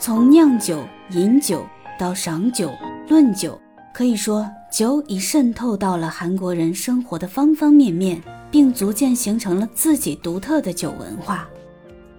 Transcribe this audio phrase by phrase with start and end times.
[0.00, 1.66] 从酿酒、饮酒
[1.98, 2.70] 到赏酒、
[3.08, 3.60] 论酒，
[3.92, 11.48] 可以说酒已渗透到了韩国人生活的方方面面，并逐渐形成了自己独特的酒文化。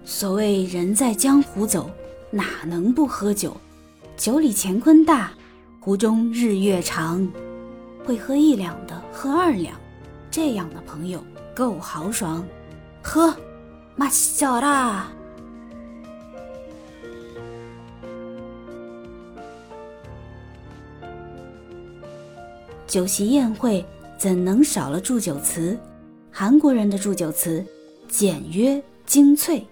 [0.04, 1.88] 所谓人在江湖走，
[2.30, 3.56] 哪能不喝酒？
[4.14, 5.32] 酒里乾坤大，
[5.80, 7.26] 壶中日月长。
[8.04, 9.74] 会喝一两的，喝二两，
[10.30, 12.44] 这样的朋友够豪爽。
[13.02, 13.34] 喝，
[13.96, 15.10] 马小啦！
[22.90, 23.86] 酒席宴会
[24.18, 25.78] 怎能少了祝酒词？
[26.28, 27.64] 韩国人的祝酒词
[28.08, 29.64] 简约精粹。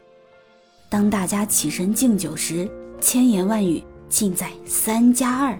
[0.88, 5.58] 当大家起身敬酒时，千言万语尽在三加二。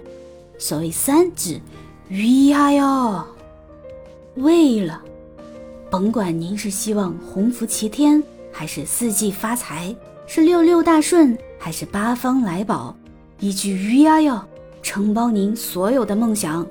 [0.57, 1.61] 所谓三指。
[2.09, 3.27] 鱼呀哟，
[4.37, 5.03] 为了，
[5.91, 9.95] 甭管您是希望鸿福齐天，还是四季发财，
[10.29, 12.97] 是六六大顺，还是八方来宝，
[13.41, 14.41] 一句鱼呀哟，
[14.81, 16.65] 承包您所有的梦想。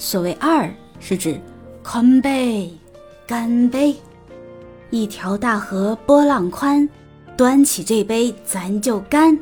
[0.00, 0.66] 所谓二，
[0.98, 1.38] 是指
[1.82, 2.72] 干杯，
[3.26, 3.94] 干杯，
[4.88, 6.88] 一条大河波浪宽。
[7.36, 9.38] 端起这杯，咱就干。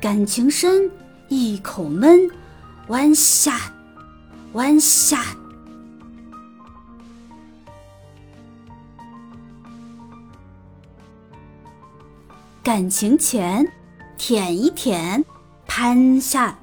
[0.00, 0.90] 感情深，
[1.28, 2.26] 一口闷，
[2.88, 3.70] 弯下，
[4.54, 5.22] 弯下。
[12.62, 13.66] 感情浅，
[14.16, 15.24] 舔一舔，
[15.66, 16.56] 攀下，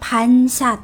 [0.00, 0.80] 攀下。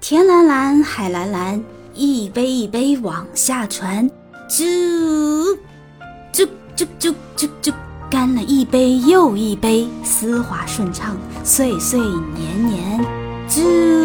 [0.00, 1.60] 天蓝蓝，海蓝蓝，
[1.94, 4.08] 一杯一杯往下传，
[4.48, 4.62] 啾
[6.32, 7.74] 啾啾啾啾啾，
[8.08, 13.04] 干了一杯又一杯，丝滑顺畅，岁岁年年，
[13.48, 13.97] 啾。